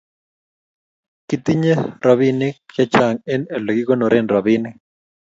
[1.27, 1.73] Kitinye
[2.05, 4.75] robinik chechang eng olegigonoren robinik